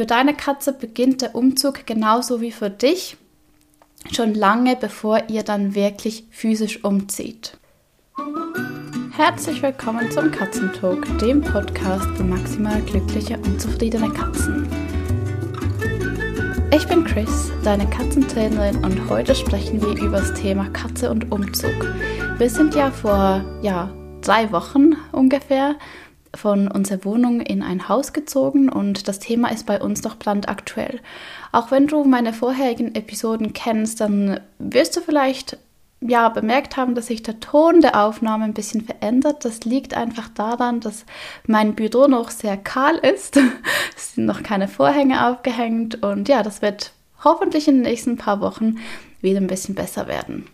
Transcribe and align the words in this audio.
für 0.00 0.06
deine 0.06 0.32
Katze 0.32 0.72
beginnt 0.72 1.20
der 1.20 1.34
Umzug 1.34 1.84
genauso 1.84 2.40
wie 2.40 2.52
für 2.52 2.70
dich, 2.70 3.18
schon 4.10 4.32
lange 4.32 4.74
bevor 4.74 5.28
ihr 5.28 5.42
dann 5.42 5.74
wirklich 5.74 6.24
physisch 6.30 6.82
umzieht. 6.84 7.58
Herzlich 9.14 9.60
willkommen 9.60 10.10
zum 10.10 10.30
Katzentalk, 10.30 11.06
dem 11.18 11.42
Podcast 11.42 12.06
für 12.16 12.24
maximal 12.24 12.80
glückliche 12.80 13.36
und 13.40 13.60
zufriedene 13.60 14.08
Katzen. 14.10 14.66
Ich 16.74 16.88
bin 16.88 17.04
Chris, 17.04 17.52
deine 17.62 17.86
Katzentrainerin 17.90 18.82
und 18.82 19.10
heute 19.10 19.34
sprechen 19.34 19.82
wir 19.82 20.02
über 20.02 20.20
das 20.20 20.32
Thema 20.32 20.70
Katze 20.70 21.10
und 21.10 21.30
Umzug. 21.30 21.94
Wir 22.38 22.48
sind 22.48 22.74
ja 22.74 22.90
vor 22.90 23.44
ja, 23.60 23.92
drei 24.22 24.50
Wochen 24.50 24.92
ungefähr 25.12 25.76
von 26.34 26.68
unserer 26.68 27.04
Wohnung 27.04 27.40
in 27.40 27.62
ein 27.62 27.88
Haus 27.88 28.12
gezogen 28.12 28.68
und 28.68 29.08
das 29.08 29.18
Thema 29.18 29.50
ist 29.50 29.66
bei 29.66 29.80
uns 29.80 30.02
noch 30.02 30.16
brandaktuell. 30.16 31.00
Auch 31.52 31.70
wenn 31.70 31.86
du 31.86 32.04
meine 32.04 32.32
vorherigen 32.32 32.94
Episoden 32.94 33.52
kennst, 33.52 34.00
dann 34.00 34.40
wirst 34.58 34.96
du 34.96 35.00
vielleicht 35.00 35.58
ja 36.00 36.28
bemerkt 36.28 36.76
haben, 36.76 36.94
dass 36.94 37.08
sich 37.08 37.22
der 37.22 37.40
Ton 37.40 37.80
der 37.80 38.02
Aufnahme 38.02 38.44
ein 38.44 38.54
bisschen 38.54 38.82
verändert. 38.82 39.44
Das 39.44 39.64
liegt 39.64 39.94
einfach 39.94 40.28
daran, 40.28 40.80
dass 40.80 41.04
mein 41.46 41.74
Büro 41.74 42.06
noch 42.06 42.30
sehr 42.30 42.56
kahl 42.56 42.96
ist. 42.96 43.36
es 43.96 44.14
sind 44.14 44.26
noch 44.26 44.42
keine 44.42 44.68
Vorhänge 44.68 45.28
aufgehängt 45.28 46.02
und 46.02 46.28
ja, 46.28 46.42
das 46.42 46.62
wird 46.62 46.92
hoffentlich 47.22 47.68
in 47.68 47.76
den 47.76 47.82
nächsten 47.82 48.16
paar 48.16 48.40
Wochen 48.40 48.76
wieder 49.20 49.40
ein 49.40 49.46
bisschen 49.46 49.74
besser 49.74 50.06
werden. 50.06 50.46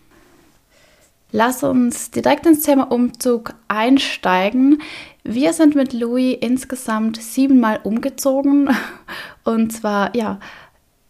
Lass 1.32 1.62
uns 1.64 2.10
direkt 2.10 2.46
ins 2.46 2.62
Thema 2.62 2.90
Umzug 2.90 3.54
einsteigen. 3.68 4.80
Wir 5.24 5.52
sind 5.52 5.74
mit 5.74 5.92
Louis 5.92 6.38
insgesamt 6.40 7.20
siebenmal 7.20 7.80
umgezogen 7.82 8.70
und 9.44 9.72
zwar 9.72 10.14
ja 10.14 10.38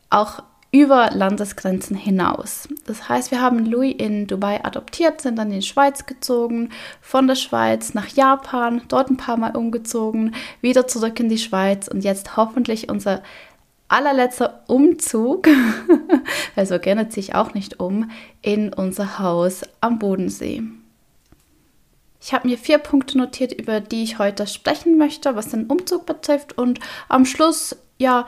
auch 0.09 0.43
über 0.73 1.11
Landesgrenzen 1.11 1.97
hinaus. 1.97 2.69
Das 2.87 3.09
heißt, 3.09 3.31
wir 3.31 3.41
haben 3.41 3.65
Louis 3.65 3.95
in 3.97 4.27
Dubai 4.27 4.65
adoptiert, 4.65 5.21
sind 5.21 5.37
dann 5.37 5.51
in 5.51 5.61
die 5.61 5.67
Schweiz 5.67 6.07
gezogen, 6.07 6.71
von 7.01 7.27
der 7.27 7.35
Schweiz 7.35 7.95
nach 7.95 8.09
Japan, 8.09 8.83
dort 8.89 9.11
ein 9.11 9.17
paar 9.17 9.37
Mal 9.37 9.57
umgezogen, 9.57 10.35
wieder 10.61 10.87
zurück 10.87 11.21
in 11.21 11.29
die 11.29 11.39
Schweiz 11.39 11.89
und 11.89 12.05
jetzt 12.05 12.37
hoffentlich 12.37 12.89
unser 12.91 13.23
allerletzter 13.89 14.65
Umzug, 14.67 15.49
also 16.57 16.79
gerne 16.79 17.09
ziehe 17.09 17.25
ich 17.25 17.35
auch 17.35 17.55
nicht 17.55 17.81
um, 17.81 18.11
in 18.43 18.73
unser 18.73 19.19
Haus 19.19 19.63
am 19.81 19.99
Bodensee. 19.99 20.63
Ich 22.21 22.33
habe 22.33 22.49
mir 22.49 22.59
vier 22.59 22.79
Punkte 22.79 23.19
notiert, 23.19 23.53
über 23.53 23.81
die 23.81 24.03
ich 24.03 24.19
heute 24.19 24.47
sprechen 24.47 24.99
möchte, 24.99 25.37
was 25.37 25.51
den 25.51 25.67
Umzug 25.67 26.07
betrifft. 26.07 26.59
Und 26.59 26.81
am 27.09 27.25
Schluss, 27.25 27.77
ja, 27.99 28.27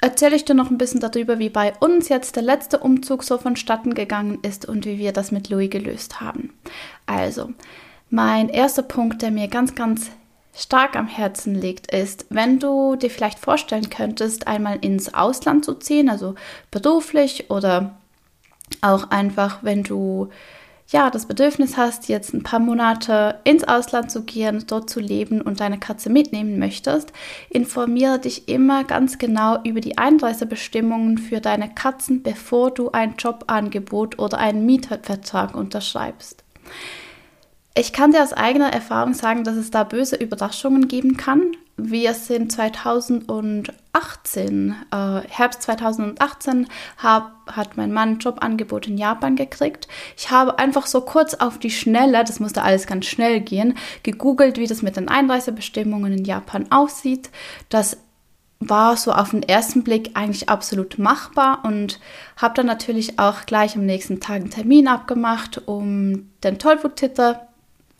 erzähle 0.00 0.34
ich 0.34 0.44
dir 0.44 0.54
noch 0.54 0.70
ein 0.70 0.78
bisschen 0.78 1.00
darüber, 1.00 1.38
wie 1.38 1.50
bei 1.50 1.72
uns 1.78 2.08
jetzt 2.08 2.34
der 2.36 2.42
letzte 2.42 2.78
Umzug 2.78 3.22
so 3.22 3.38
vonstatten 3.38 3.94
gegangen 3.94 4.38
ist 4.42 4.66
und 4.66 4.84
wie 4.84 4.98
wir 4.98 5.12
das 5.12 5.30
mit 5.30 5.48
Louis 5.48 5.70
gelöst 5.70 6.20
haben. 6.20 6.52
Also, 7.06 7.52
mein 8.08 8.48
erster 8.48 8.82
Punkt, 8.82 9.22
der 9.22 9.30
mir 9.30 9.46
ganz, 9.46 9.76
ganz 9.76 10.10
stark 10.54 10.96
am 10.96 11.06
Herzen 11.06 11.54
liegt, 11.54 11.92
ist, 11.92 12.26
wenn 12.30 12.58
du 12.58 12.96
dir 12.96 13.10
vielleicht 13.10 13.38
vorstellen 13.38 13.90
könntest, 13.90 14.46
einmal 14.46 14.78
ins 14.80 15.14
Ausland 15.14 15.64
zu 15.64 15.74
ziehen, 15.74 16.08
also 16.08 16.34
beruflich 16.70 17.50
oder 17.50 17.94
auch 18.80 19.10
einfach, 19.10 19.62
wenn 19.62 19.82
du 19.82 20.30
ja 20.88 21.10
das 21.10 21.26
Bedürfnis 21.26 21.76
hast, 21.76 22.08
jetzt 22.08 22.34
ein 22.34 22.42
paar 22.42 22.58
Monate 22.58 23.38
ins 23.44 23.64
Ausland 23.64 24.10
zu 24.10 24.24
gehen, 24.24 24.64
dort 24.66 24.90
zu 24.90 25.00
leben 25.00 25.40
und 25.40 25.60
deine 25.60 25.78
Katze 25.78 26.10
mitnehmen 26.10 26.58
möchtest, 26.58 27.12
informiere 27.48 28.18
dich 28.18 28.48
immer 28.48 28.84
ganz 28.84 29.18
genau 29.18 29.62
über 29.62 29.80
die 29.80 29.98
Einreisebestimmungen 29.98 31.18
für 31.18 31.40
deine 31.40 31.72
Katzen, 31.72 32.22
bevor 32.22 32.72
du 32.72 32.90
ein 32.90 33.14
Jobangebot 33.18 34.18
oder 34.18 34.38
einen 34.38 34.66
Mietvertrag 34.66 35.54
unterschreibst. 35.54 36.42
Ich 37.74 37.92
kann 37.92 38.10
dir 38.10 38.22
aus 38.22 38.32
eigener 38.32 38.72
Erfahrung 38.72 39.14
sagen, 39.14 39.44
dass 39.44 39.54
es 39.54 39.70
da 39.70 39.84
böse 39.84 40.16
Überraschungen 40.16 40.88
geben 40.88 41.16
kann. 41.16 41.52
Wir 41.76 42.14
sind 42.14 42.50
2018, 42.50 44.74
äh, 44.92 45.20
Herbst 45.28 45.62
2018, 45.62 46.66
hab, 46.98 47.30
hat 47.46 47.76
mein 47.76 47.92
Mann 47.92 48.14
ein 48.14 48.18
Jobangebot 48.18 48.88
in 48.88 48.98
Japan 48.98 49.36
gekriegt. 49.36 49.86
Ich 50.16 50.32
habe 50.32 50.58
einfach 50.58 50.86
so 50.86 51.00
kurz 51.00 51.34
auf 51.34 51.58
die 51.58 51.70
Schnelle, 51.70 52.24
das 52.24 52.40
musste 52.40 52.62
alles 52.62 52.88
ganz 52.88 53.06
schnell 53.06 53.40
gehen, 53.40 53.78
gegoogelt, 54.02 54.58
wie 54.58 54.66
das 54.66 54.82
mit 54.82 54.96
den 54.96 55.08
Einreisebestimmungen 55.08 56.12
in 56.12 56.24
Japan 56.24 56.66
aussieht. 56.70 57.30
Das 57.68 57.98
war 58.58 58.96
so 58.96 59.12
auf 59.12 59.30
den 59.30 59.42
ersten 59.42 59.84
Blick 59.84 60.10
eigentlich 60.14 60.50
absolut 60.50 60.98
machbar 60.98 61.60
und 61.64 61.98
habe 62.36 62.54
dann 62.54 62.66
natürlich 62.66 63.18
auch 63.18 63.46
gleich 63.46 63.76
am 63.76 63.86
nächsten 63.86 64.20
Tag 64.20 64.36
einen 64.36 64.50
Termin 64.50 64.86
abgemacht, 64.86 65.66
um 65.66 66.30
den 66.42 66.58
Tollwut-Titter 66.58 67.46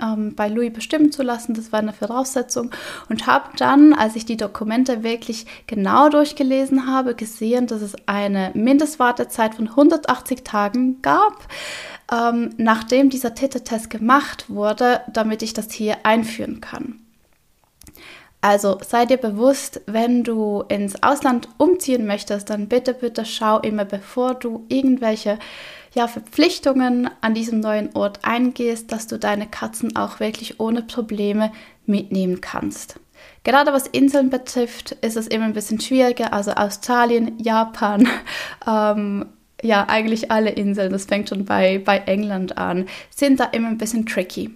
ähm, 0.00 0.34
bei 0.34 0.48
Louis 0.48 0.72
bestimmen 0.72 1.12
zu 1.12 1.22
lassen. 1.22 1.54
Das 1.54 1.72
war 1.72 1.80
eine 1.80 1.92
Voraussetzung. 1.92 2.70
Und 3.08 3.26
habe 3.26 3.50
dann, 3.56 3.92
als 3.92 4.16
ich 4.16 4.24
die 4.24 4.36
Dokumente 4.36 5.02
wirklich 5.02 5.46
genau 5.66 6.08
durchgelesen 6.08 6.86
habe, 6.86 7.14
gesehen, 7.14 7.66
dass 7.66 7.82
es 7.82 7.94
eine 8.06 8.50
Mindestwartezeit 8.54 9.54
von 9.54 9.68
180 9.68 10.44
Tagen 10.44 11.02
gab, 11.02 11.46
ähm, 12.12 12.50
nachdem 12.56 13.10
dieser 13.10 13.34
Titeltest 13.34 13.90
gemacht 13.90 14.46
wurde, 14.48 15.00
damit 15.12 15.42
ich 15.42 15.54
das 15.54 15.72
hier 15.72 15.98
einführen 16.04 16.60
kann. 16.60 17.00
Also 18.40 18.78
sei 18.86 19.04
dir 19.04 19.18
bewusst, 19.18 19.82
wenn 19.86 20.24
du 20.24 20.62
ins 20.68 21.02
Ausland 21.02 21.48
umziehen 21.58 22.06
möchtest, 22.06 22.48
dann 22.48 22.68
bitte, 22.68 22.94
bitte 22.94 23.26
schau 23.26 23.58
immer, 23.60 23.84
bevor 23.84 24.34
du 24.34 24.64
irgendwelche 24.68 25.38
ja, 25.92 26.08
Verpflichtungen 26.08 27.10
an 27.20 27.34
diesem 27.34 27.60
neuen 27.60 27.94
Ort 27.94 28.20
eingehst, 28.22 28.92
dass 28.92 29.06
du 29.06 29.18
deine 29.18 29.46
Katzen 29.46 29.96
auch 29.96 30.20
wirklich 30.20 30.58
ohne 30.58 30.82
Probleme 30.82 31.52
mitnehmen 31.84 32.40
kannst. 32.40 32.98
Gerade 33.44 33.72
was 33.72 33.86
Inseln 33.86 34.30
betrifft, 34.30 34.92
ist 35.02 35.16
es 35.16 35.26
immer 35.26 35.44
ein 35.44 35.52
bisschen 35.52 35.80
schwieriger. 35.80 36.32
Also 36.32 36.52
Australien, 36.52 37.38
Japan, 37.38 38.08
ähm, 38.66 39.26
ja, 39.62 39.86
eigentlich 39.88 40.30
alle 40.30 40.50
Inseln, 40.50 40.92
das 40.92 41.04
fängt 41.04 41.28
schon 41.28 41.44
bei, 41.44 41.78
bei 41.78 41.98
England 41.98 42.56
an, 42.56 42.86
sind 43.10 43.40
da 43.40 43.44
immer 43.44 43.68
ein 43.68 43.78
bisschen 43.78 44.06
tricky. 44.06 44.50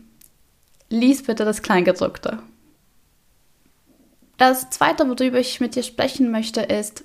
Lies 0.88 1.22
bitte 1.22 1.44
das 1.44 1.60
Kleingedruckte. 1.60 2.38
Das 4.46 4.68
zweite, 4.68 5.08
worüber 5.08 5.38
ich 5.38 5.60
mit 5.60 5.74
dir 5.74 5.82
sprechen 5.82 6.30
möchte, 6.30 6.60
ist, 6.60 7.04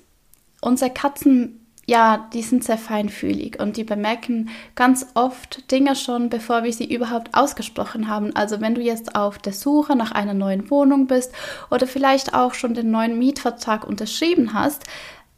unsere 0.60 0.90
Katzen 0.90 1.66
ja, 1.86 2.28
die 2.34 2.42
sind 2.42 2.62
sehr 2.62 2.76
feinfühlig 2.76 3.58
und 3.58 3.78
die 3.78 3.82
bemerken 3.82 4.50
ganz 4.74 5.06
oft 5.14 5.72
Dinge 5.72 5.96
schon, 5.96 6.28
bevor 6.28 6.64
wir 6.64 6.72
sie 6.74 6.92
überhaupt 6.92 7.30
ausgesprochen 7.32 8.08
haben. 8.08 8.36
Also 8.36 8.60
wenn 8.60 8.74
du 8.74 8.82
jetzt 8.82 9.16
auf 9.16 9.38
der 9.38 9.54
Suche 9.54 9.96
nach 9.96 10.12
einer 10.12 10.34
neuen 10.34 10.70
Wohnung 10.70 11.06
bist 11.06 11.32
oder 11.70 11.86
vielleicht 11.86 12.34
auch 12.34 12.52
schon 12.52 12.74
den 12.74 12.90
neuen 12.90 13.18
Mietvertrag 13.18 13.88
unterschrieben 13.88 14.52
hast, 14.52 14.84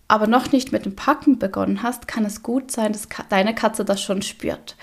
aber 0.08 0.26
noch 0.26 0.50
nicht 0.50 0.72
mit 0.72 0.84
dem 0.84 0.96
Packen 0.96 1.38
begonnen 1.38 1.84
hast, 1.84 2.08
kann 2.08 2.24
es 2.24 2.42
gut 2.42 2.72
sein, 2.72 2.92
dass 2.92 3.06
deine 3.28 3.54
Katze 3.54 3.84
das 3.84 4.02
schon 4.02 4.22
spürt. 4.22 4.74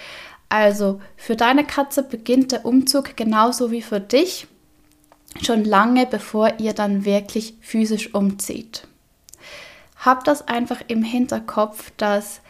Also 0.47 1.01
für 1.17 1.35
deine 1.35 1.65
Katze 1.65 2.01
beginnt 2.01 2.53
der 2.53 2.65
Umzug 2.65 3.17
genauso 3.17 3.71
wie 3.71 3.81
für 3.81 3.99
dich 3.99 4.47
schon 5.41 5.63
lange 5.63 6.05
bevor 6.05 6.59
ihr 6.59 6.73
dann 6.73 7.05
wirklich 7.05 7.55
physisch 7.61 8.13
umzieht. 8.13 8.87
Hab 9.97 10.23
das 10.23 10.47
einfach 10.47 10.81
im 10.87 11.03
Hinterkopf, 11.03 11.91
dass 11.97 12.41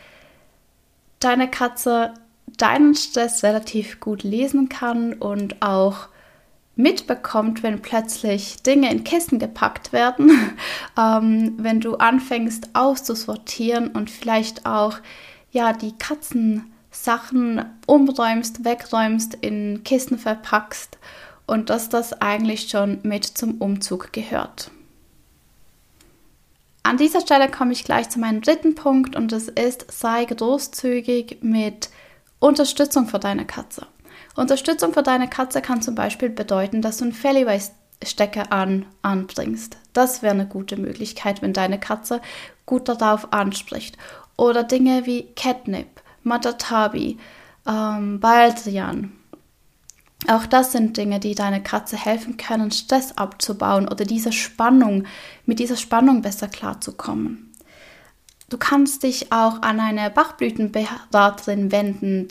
deine 1.20 1.50
Katze 1.50 2.14
deinen 2.58 2.96
Stress 2.96 3.44
relativ 3.44 4.00
gut 4.00 4.24
lesen 4.24 4.70
kann 4.70 5.14
und 5.14 5.62
auch 5.62 6.10
mitbekommt, 6.76 7.62
wenn 7.62 7.82
plötzlich 7.82 8.64
Dinge 8.64 8.92
in 8.92 9.04
Kisten 9.04 9.40
gepackt 9.40 9.92
werden, 9.92 10.32
ähm, 10.98 11.56
wenn 11.58 11.82
du 11.82 11.96
anfängst 11.96 12.70
auszusortieren 12.74 13.90
und 13.90 14.10
vielleicht 14.10 14.66
auch 14.66 14.98
ja 15.52 15.74
die 15.74 15.98
Katzensachen 15.98 17.66
umräumst, 17.86 18.64
wegräumst, 18.64 19.34
in 19.36 19.84
Kisten 19.84 20.18
verpackst 20.18 20.98
und 21.50 21.70
dass 21.70 21.90
das 21.90 22.14
eigentlich 22.22 22.70
schon 22.70 23.00
mit 23.04 23.26
zum 23.26 23.56
Umzug 23.56 24.14
gehört. 24.14 24.72
An 26.84 26.98
dieser 26.98 27.22
Stelle 27.22 27.50
komme 27.50 27.74
ich 27.74 27.84
gleich 27.84 28.10
zu 28.10 28.20
meinem 28.20 28.42
dritten 28.42 28.76
Punkt 28.76 29.16
und 29.16 29.32
das 29.32 29.48
ist, 29.48 29.92
sei 29.92 30.26
großzügig 30.26 31.40
mit 31.42 31.90
Unterstützung 32.40 33.08
für 33.08 33.20
deine 33.20 33.46
Katze. 33.46 33.86
Unterstützung 34.36 34.94
für 34.94 35.04
deine 35.04 35.28
Katze 35.28 35.62
kann 35.62 35.82
zum 35.82 35.96
Beispiel 35.96 36.30
bedeuten, 36.30 36.82
dass 36.82 36.98
du 36.98 37.06
einen 37.06 37.14
Fellyway-Stecker 37.14 38.54
an, 38.54 38.86
anbringst. 39.02 39.78
Das 39.92 40.22
wäre 40.22 40.34
eine 40.34 40.48
gute 40.48 40.78
Möglichkeit, 40.78 41.42
wenn 41.42 41.54
deine 41.54 41.80
Katze 41.80 42.22
gut 42.66 42.88
darauf 42.88 43.34
anspricht. 43.34 43.98
Oder 44.38 44.64
Dinge 44.64 45.06
wie 45.06 45.24
Catnip, 45.36 45.88
Matatabi, 46.24 47.18
ähm, 47.68 48.20
Baldrian 48.20 49.19
Auch 50.28 50.46
das 50.46 50.74
sind 50.74 50.98
Dinge, 50.98 51.20
die 51.20 51.34
deiner 51.34 51.62
Katze 51.62 51.98
helfen 51.98 52.38
können, 52.38 52.72
Stress 52.72 53.18
abzubauen 53.18 53.88
oder 53.88 54.06
diese 54.06 54.32
Spannung, 54.32 55.06
mit 55.46 55.60
dieser 55.60 55.78
Spannung 55.78 56.22
besser 56.22 56.48
klarzukommen. 56.48 57.54
Du 58.50 58.58
kannst 58.58 59.04
dich 59.04 59.32
auch 59.32 59.62
an 59.62 59.80
eine 59.80 60.10
Bachblütenberaterin 60.10 61.72
wenden. 61.72 62.28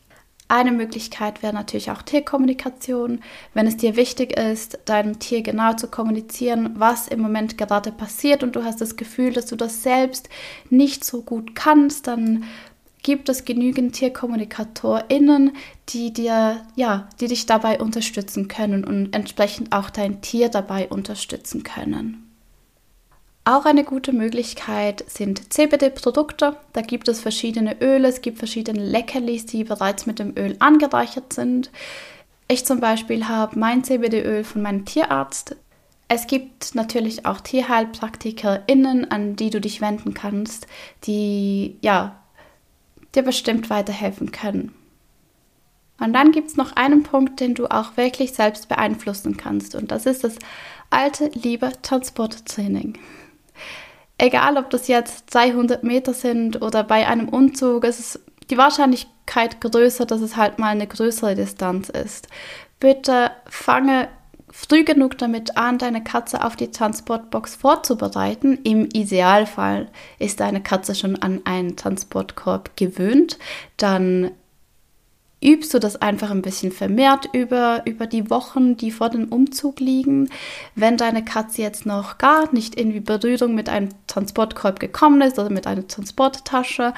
Eine 0.49 0.71
Möglichkeit 0.71 1.43
wäre 1.43 1.53
natürlich 1.53 1.91
auch 1.91 2.01
Tierkommunikation, 2.01 3.21
wenn 3.53 3.67
es 3.67 3.77
dir 3.77 3.95
wichtig 3.95 4.37
ist, 4.37 4.79
deinem 4.85 5.19
Tier 5.19 5.43
genau 5.43 5.73
zu 5.73 5.87
kommunizieren, 5.87 6.71
was 6.75 7.07
im 7.07 7.21
Moment 7.21 7.57
gerade 7.57 7.91
passiert 7.91 8.43
und 8.43 8.55
du 8.55 8.63
hast 8.63 8.81
das 8.81 8.95
Gefühl, 8.95 9.31
dass 9.31 9.45
du 9.45 9.55
das 9.55 9.83
selbst 9.83 10.27
nicht 10.69 11.05
so 11.05 11.21
gut 11.21 11.55
kannst, 11.55 12.07
dann 12.07 12.45
gibt 13.03 13.29
es 13.29 13.45
genügend 13.45 13.93
TierkommunikatorInnen, 13.93 15.55
die 15.89 16.11
dir, 16.11 16.61
ja, 16.75 17.07
die 17.19 17.27
dich 17.27 17.45
dabei 17.45 17.79
unterstützen 17.79 18.47
können 18.47 18.83
und 18.83 19.15
entsprechend 19.15 19.71
auch 19.71 19.89
dein 19.89 20.21
Tier 20.21 20.49
dabei 20.49 20.87
unterstützen 20.89 21.63
können. 21.63 22.25
Auch 23.45 23.65
eine 23.65 23.83
gute 23.83 24.13
Möglichkeit 24.13 25.03
sind 25.07 25.51
CBD-Produkte. 25.51 26.57
Da 26.73 26.81
gibt 26.81 27.07
es 27.07 27.19
verschiedene 27.19 27.81
Öle, 27.81 28.09
es 28.09 28.21
gibt 28.21 28.37
verschiedene 28.37 28.83
Leckerlis, 28.83 29.45
die 29.45 29.63
bereits 29.63 30.05
mit 30.05 30.19
dem 30.19 30.37
Öl 30.37 30.55
angereichert 30.59 31.33
sind. 31.33 31.71
Ich 32.47 32.65
zum 32.65 32.79
Beispiel 32.79 33.27
habe 33.27 33.57
mein 33.57 33.83
CBD-Öl 33.83 34.43
von 34.43 34.61
meinem 34.61 34.85
Tierarzt. 34.85 35.55
Es 36.09 36.27
gibt 36.27 36.75
natürlich 36.75 37.25
auch 37.25 37.39
TierheilpraktikerInnen, 37.41 39.09
an 39.09 39.35
die 39.35 39.51
du 39.51 39.61
dich 39.61 39.81
wenden 39.81 40.13
kannst, 40.13 40.67
die 41.05 41.77
ja 41.81 42.19
dir 43.15 43.23
bestimmt 43.23 43.69
weiterhelfen 43.69 44.31
können. 44.31 44.73
Und 45.99 46.13
dann 46.13 46.31
gibt 46.31 46.49
es 46.49 46.57
noch 46.57 46.75
einen 46.75 47.03
Punkt, 47.03 47.39
den 47.39 47.55
du 47.55 47.67
auch 47.67 47.97
wirklich 47.97 48.33
selbst 48.33 48.69
beeinflussen 48.69 49.35
kannst. 49.37 49.75
Und 49.75 49.91
das 49.91 50.05
ist 50.05 50.23
das 50.23 50.35
alte, 50.89 51.29
liebe 51.33 51.71
Transporttraining. 51.81 52.97
Egal, 54.17 54.57
ob 54.57 54.69
das 54.69 54.87
jetzt 54.87 55.29
200 55.31 55.83
Meter 55.83 56.13
sind 56.13 56.61
oder 56.61 56.83
bei 56.83 57.07
einem 57.07 57.29
Umzug, 57.29 57.83
es 57.83 57.99
ist 57.99 58.19
die 58.49 58.57
Wahrscheinlichkeit 58.57 59.61
größer, 59.61 60.05
dass 60.05 60.21
es 60.21 60.35
halt 60.35 60.59
mal 60.59 60.69
eine 60.69 60.87
größere 60.87 61.35
Distanz 61.35 61.89
ist. 61.89 62.27
Bitte 62.79 63.31
fange 63.47 64.07
früh 64.51 64.83
genug 64.83 65.17
damit 65.17 65.57
an, 65.57 65.77
deine 65.77 66.03
Katze 66.03 66.43
auf 66.43 66.55
die 66.55 66.71
Transportbox 66.71 67.55
vorzubereiten. 67.55 68.59
Im 68.63 68.85
Idealfall 68.91 69.87
ist 70.17 70.39
deine 70.39 70.61
Katze 70.61 70.95
schon 70.95 71.15
an 71.15 71.41
einen 71.45 71.75
Transportkorb 71.75 72.75
gewöhnt. 72.75 73.37
Dann 73.77 74.31
übst 75.43 75.73
du 75.73 75.79
das 75.79 75.95
einfach 75.95 76.31
ein 76.31 76.41
bisschen 76.41 76.71
vermehrt 76.71 77.29
über, 77.33 77.83
über 77.85 78.07
die 78.07 78.29
Wochen, 78.29 78.75
die 78.75 78.91
vor 78.91 79.09
dem 79.09 79.25
Umzug 79.25 79.79
liegen. 79.79 80.29
Wenn 80.75 80.97
deine 80.97 81.23
Katze 81.23 81.61
jetzt 81.61 81.85
noch 81.85 82.17
gar 82.17 82.53
nicht 82.53 82.75
in 82.75 83.03
Berührung 83.03 83.55
mit 83.55 83.69
einem 83.69 83.89
Transportkorb 84.07 84.79
gekommen 84.79 85.21
ist 85.21 85.39
oder 85.39 85.49
mit 85.49 85.65
einer 85.65 85.87
Transporttasche, 85.87 86.93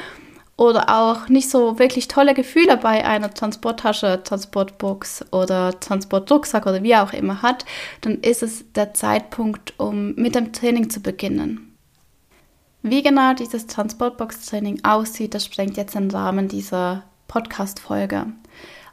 oder 0.61 0.95
auch 0.95 1.27
nicht 1.27 1.49
so 1.49 1.79
wirklich 1.79 2.07
tolle 2.07 2.35
Gefühle 2.35 2.77
bei 2.77 3.03
einer 3.03 3.33
Transporttasche, 3.33 4.21
Transportbox 4.23 5.25
oder 5.31 5.79
Transportrucksack 5.79 6.67
oder 6.67 6.83
wie 6.83 6.95
auch 6.95 7.13
immer 7.13 7.41
hat, 7.41 7.65
dann 8.01 8.19
ist 8.19 8.43
es 8.43 8.71
der 8.73 8.93
Zeitpunkt, 8.93 9.73
um 9.79 10.13
mit 10.13 10.35
dem 10.35 10.53
Training 10.53 10.91
zu 10.91 10.99
beginnen. 10.99 11.75
Wie 12.83 13.01
genau 13.01 13.33
dieses 13.33 13.65
Transportbox-Training 13.65 14.83
aussieht, 14.83 15.33
das 15.33 15.45
sprengt 15.45 15.77
jetzt 15.77 15.95
den 15.95 16.11
Rahmen 16.11 16.47
dieser 16.47 17.05
Podcast-Folge. 17.27 18.27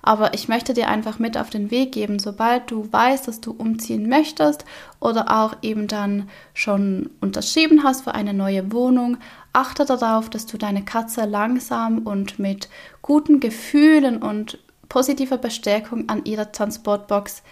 Aber 0.02 0.34
ich 0.34 0.48
möchte 0.48 0.74
dir 0.74 0.88
einfach 0.88 1.18
mit 1.18 1.36
auf 1.36 1.50
den 1.50 1.70
Weg 1.70 1.92
geben, 1.92 2.18
sobald 2.18 2.70
du 2.70 2.90
weißt, 2.90 3.26
dass 3.26 3.40
du 3.40 3.52
umziehen 3.52 4.08
möchtest 4.08 4.64
oder 5.00 5.42
auch 5.42 5.56
eben 5.62 5.88
dann 5.88 6.28
schon 6.54 7.10
unterschrieben 7.20 7.82
hast 7.82 8.02
für 8.02 8.14
eine 8.14 8.32
neue 8.32 8.72
Wohnung, 8.72 9.18
achte 9.52 9.84
darauf, 9.84 10.30
dass 10.30 10.46
du 10.46 10.56
deine 10.56 10.84
Katze 10.84 11.24
langsam 11.24 11.98
und 12.06 12.38
mit 12.38 12.68
guten 13.02 13.40
Gefühlen 13.40 14.22
und 14.22 14.58
positiver 14.88 15.36
Bestärkung 15.36 16.08
an 16.08 16.24
ihre 16.24 16.52
Transportbox 16.52 17.42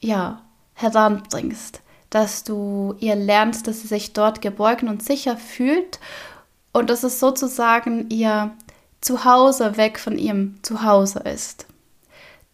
ja, 0.00 0.42
heranbringst. 0.74 1.82
Dass 2.10 2.44
du 2.44 2.94
ihr 3.00 3.16
lernst, 3.16 3.66
dass 3.66 3.82
sie 3.82 3.88
sich 3.88 4.12
dort 4.12 4.40
geborgen 4.40 4.88
und 4.88 5.02
sicher 5.02 5.36
fühlt 5.36 5.98
und 6.72 6.88
dass 6.88 7.02
es 7.02 7.18
sozusagen 7.18 8.08
ihr 8.10 8.52
Zuhause 9.06 9.76
weg 9.76 10.00
von 10.00 10.18
ihrem 10.18 10.56
Zuhause 10.62 11.20
ist. 11.20 11.66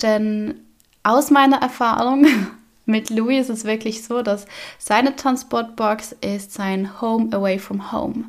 Denn 0.03 0.61
aus 1.03 1.31
meiner 1.31 1.63
Erfahrung 1.63 2.27
mit 2.85 3.09
Louis 3.09 3.49
ist 3.49 3.61
es 3.61 3.65
wirklich 3.65 4.05
so, 4.05 4.21
dass 4.21 4.45
seine 4.79 5.17
Transportbox 5.17 6.15
ist 6.21 6.53
sein 6.53 7.01
Home 7.01 7.35
away 7.35 7.59
from 7.59 7.91
home. 7.91 8.27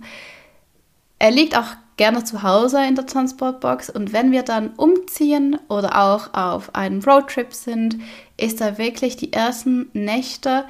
Er 1.20 1.32
liegt 1.32 1.58
auch 1.58 1.76
gerne 1.98 2.24
zu 2.24 2.44
Hause 2.44 2.86
in 2.86 2.96
der 2.96 3.06
Transportbox 3.06 3.90
und 3.90 4.14
wenn 4.14 4.32
wir 4.32 4.44
dann 4.44 4.70
umziehen 4.70 5.60
oder 5.68 6.02
auch 6.02 6.34
auf 6.34 6.74
einem 6.76 7.02
Roadtrip 7.02 7.54
sind, 7.54 7.98
ist 8.38 8.62
er 8.62 8.78
wirklich 8.78 9.18
die 9.18 9.34
ersten 9.34 9.90
Nächte 9.92 10.64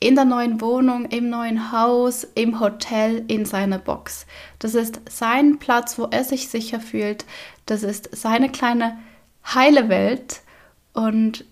in 0.00 0.14
der 0.14 0.24
neuen 0.24 0.60
Wohnung, 0.60 1.06
im 1.06 1.28
neuen 1.28 1.72
Haus, 1.72 2.26
im 2.34 2.60
Hotel, 2.60 3.24
in 3.26 3.44
seiner 3.44 3.78
Box. 3.78 4.26
Das 4.58 4.74
ist 4.74 5.00
sein 5.08 5.58
Platz, 5.58 5.98
wo 5.98 6.04
er 6.04 6.24
sich 6.24 6.48
sicher 6.48 6.80
fühlt. 6.80 7.24
Das 7.66 7.82
ist 7.82 8.08
seine 8.12 8.50
kleine 8.50 8.98
heile 9.44 9.88
Welt. 9.88 10.40
Und 10.92 11.44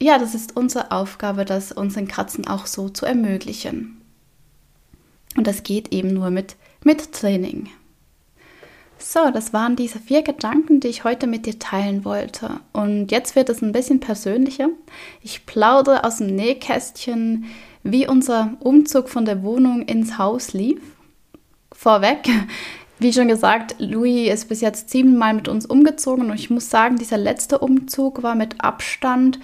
ja, 0.00 0.18
das 0.18 0.34
ist 0.34 0.56
unsere 0.56 0.90
Aufgabe, 0.90 1.44
das 1.44 1.72
unseren 1.72 2.08
Katzen 2.08 2.46
auch 2.46 2.66
so 2.66 2.90
zu 2.90 3.06
ermöglichen. 3.06 4.02
Und 5.36 5.46
das 5.46 5.62
geht 5.62 5.92
eben 5.92 6.12
nur 6.12 6.30
mit, 6.30 6.56
mit 6.84 7.12
Training. 7.12 7.70
So, 9.06 9.30
das 9.30 9.52
waren 9.52 9.76
diese 9.76 9.98
vier 9.98 10.22
Gedanken, 10.22 10.80
die 10.80 10.88
ich 10.88 11.04
heute 11.04 11.26
mit 11.26 11.44
dir 11.44 11.58
teilen 11.58 12.06
wollte. 12.06 12.60
Und 12.72 13.12
jetzt 13.12 13.36
wird 13.36 13.50
es 13.50 13.60
ein 13.60 13.70
bisschen 13.70 14.00
persönlicher. 14.00 14.70
Ich 15.20 15.44
plaudere 15.44 16.04
aus 16.04 16.16
dem 16.16 16.28
Nähkästchen, 16.28 17.44
wie 17.82 18.08
unser 18.08 18.56
Umzug 18.60 19.10
von 19.10 19.26
der 19.26 19.42
Wohnung 19.42 19.82
ins 19.82 20.16
Haus 20.16 20.54
lief. 20.54 20.80
Vorweg, 21.70 22.30
wie 22.98 23.12
schon 23.12 23.28
gesagt, 23.28 23.76
Louis 23.78 24.32
ist 24.32 24.48
bis 24.48 24.62
jetzt 24.62 24.88
siebenmal 24.88 25.34
mit 25.34 25.48
uns 25.48 25.66
umgezogen 25.66 26.30
und 26.30 26.36
ich 26.36 26.48
muss 26.48 26.70
sagen, 26.70 26.96
dieser 26.96 27.18
letzte 27.18 27.58
Umzug 27.58 28.22
war 28.22 28.34
mit 28.34 28.62
Abstand 28.62 29.38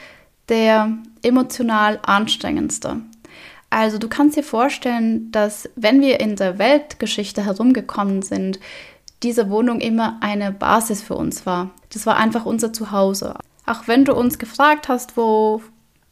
der 0.49 0.97
emotional 1.23 1.99
anstrengendste. 2.03 3.03
Also 3.69 3.99
du 3.99 4.09
kannst 4.09 4.39
dir 4.39 4.43
vorstellen, 4.43 5.31
dass 5.31 5.69
wenn 5.77 6.01
wir 6.01 6.19
in 6.19 6.35
der 6.35 6.59
Weltgeschichte 6.59 7.45
herumgekommen 7.45 8.23
sind, 8.23 8.59
diese 9.23 9.51
Wohnung 9.51 9.81
immer 9.81 10.19
eine 10.21 10.53
Basis 10.53 11.03
für 11.03 11.15
uns 11.15 11.45
war. 11.47 11.71
Das 11.93 12.07
war 12.07 12.17
einfach 12.17 12.47
unser 12.47 12.73
Zuhause. 12.73 13.35
Auch 13.67 13.87
wenn 13.87 14.05
du 14.05 14.15
uns 14.15 14.39
gefragt 14.39 14.89
hast, 14.89 15.17
wo, 15.17 15.63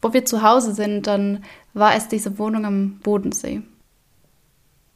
wo 0.01 0.13
wir 0.13 0.25
zu 0.25 0.43
Hause 0.43 0.73
sind, 0.73 1.07
dann 1.07 1.43
war 1.73 1.95
es 1.95 2.07
diese 2.07 2.37
Wohnung 2.37 2.65
am 2.65 2.99
Bodensee. 2.99 3.61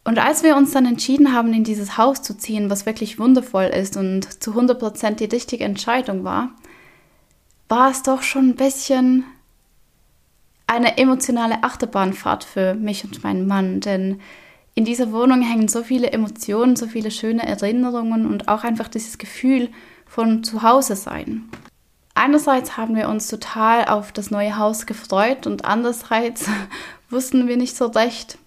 Und 0.05 0.19
als 0.19 0.43
wir 0.43 0.57
uns 0.57 0.71
dann 0.71 0.85
entschieden 0.85 1.33
haben, 1.33 1.53
in 1.53 1.63
dieses 1.63 1.97
Haus 1.97 2.21
zu 2.21 2.37
ziehen, 2.37 2.69
was 2.69 2.85
wirklich 2.85 3.19
wundervoll 3.19 3.65
ist 3.65 3.95
und 3.95 4.43
zu 4.43 4.51
100% 4.51 5.11
die 5.15 5.25
richtige 5.25 5.63
Entscheidung 5.63 6.23
war, 6.23 6.49
war 7.69 7.89
es 7.89 8.03
doch 8.03 8.21
schon 8.21 8.49
ein 8.49 8.55
bisschen 8.55 9.23
eine 10.67 10.97
emotionale 10.97 11.63
Achterbahnfahrt 11.63 12.43
für 12.43 12.73
mich 12.73 13.03
und 13.05 13.23
meinen 13.23 13.47
Mann, 13.47 13.79
denn 13.79 14.19
in 14.75 14.85
dieser 14.85 15.11
Wohnung 15.11 15.41
hängen 15.41 15.67
so 15.67 15.83
viele 15.83 16.11
Emotionen, 16.11 16.75
so 16.75 16.87
viele 16.87 17.11
schöne 17.11 17.45
Erinnerungen 17.45 18.25
und 18.25 18.47
auch 18.47 18.63
einfach 18.63 18.87
dieses 18.87 19.17
Gefühl 19.17 19.69
von 20.05 20.43
Zuhause 20.43 20.95
sein. 20.95 21.49
Einerseits 22.15 22.77
haben 22.77 22.95
wir 22.95 23.09
uns 23.09 23.27
total 23.27 23.85
auf 23.85 24.11
das 24.11 24.31
neue 24.31 24.57
Haus 24.57 24.85
gefreut 24.85 25.47
und 25.47 25.65
andererseits 25.65 26.47
wussten 27.09 27.47
wir 27.47 27.57
nicht 27.57 27.75
so 27.75 27.87
recht, 27.87 28.37